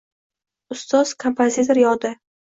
[0.75, 2.13] Ustoz kompozitor yodi